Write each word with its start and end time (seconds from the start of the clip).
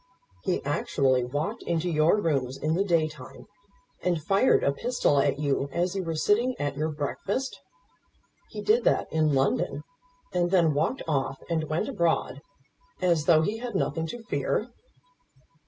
"He 0.41 0.63
actually 0.65 1.23
walked 1.23 1.61
into 1.61 1.87
your 1.87 2.17
rooms 2.19 2.57
in 2.57 2.73
the 2.73 2.83
day 2.83 3.07
time, 3.07 3.45
and 4.01 4.19
fired 4.19 4.63
a 4.63 4.71
pistol 4.71 5.19
at 5.19 5.37
you 5.37 5.69
as 5.71 5.95
you 5.95 6.03
were 6.03 6.15
sitting 6.15 6.55
at 6.59 6.75
your 6.75 6.89
breakfast! 6.89 7.59
He 8.49 8.63
did 8.63 8.83
that 8.85 9.13
in 9.13 9.35
London, 9.35 9.83
and 10.33 10.49
then 10.49 10.73
walked 10.73 11.03
off 11.07 11.43
and 11.51 11.65
went 11.69 11.87
abroad, 11.87 12.41
as 12.99 13.25
though 13.25 13.43
he 13.43 13.59
had 13.59 13.75
nothing 13.75 14.07
to 14.07 14.23
fear!" 14.23 14.71